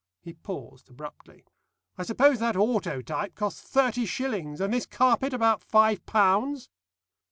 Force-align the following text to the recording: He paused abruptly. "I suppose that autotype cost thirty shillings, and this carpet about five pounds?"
He 0.19 0.33
paused 0.33 0.89
abruptly. 0.89 1.45
"I 1.95 2.01
suppose 2.01 2.39
that 2.39 2.55
autotype 2.55 3.35
cost 3.35 3.61
thirty 3.63 4.07
shillings, 4.07 4.59
and 4.59 4.73
this 4.73 4.87
carpet 4.87 5.31
about 5.31 5.61
five 5.61 6.03
pounds?" 6.07 6.71